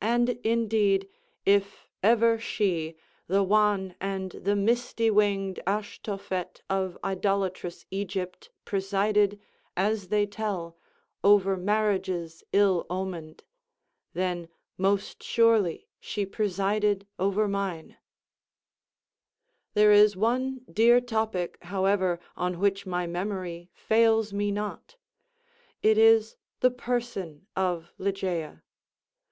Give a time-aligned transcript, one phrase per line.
[0.00, 1.08] And, indeed,
[1.44, 5.10] if ever that spirit which is entitled Romance—if ever she, the wan and the misty
[5.10, 9.40] winged Ashtophet of idolatrous Egypt, presided,
[9.76, 10.76] as they tell,
[11.24, 13.42] over marriages ill omened,
[14.12, 14.48] then
[14.78, 17.96] most surely she presided over mine.
[19.74, 24.94] There is one dear topic, however, on which my memory fails me not.
[25.82, 28.62] It is the person of Ligeia.